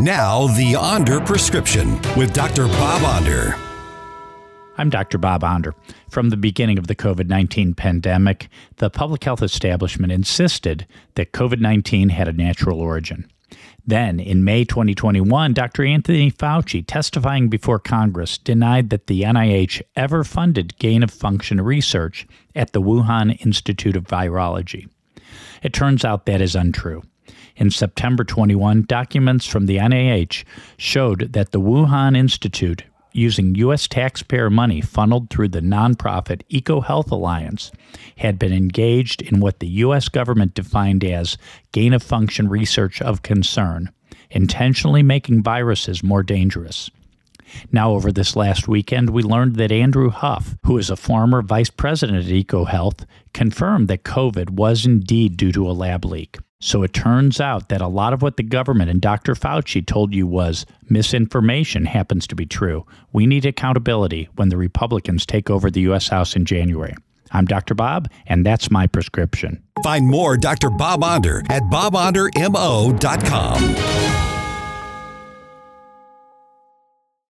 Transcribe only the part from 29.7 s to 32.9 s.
NIH showed that the Wuhan Institute,